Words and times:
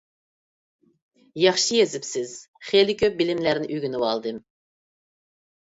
ياخشى 1.43 1.77
يېزىپسىز، 1.81 2.33
خېلى 2.71 2.99
كۆپ 3.03 3.21
بىلىملەرنى 3.21 3.73
ئۆگىنىۋالدىم. 3.77 4.45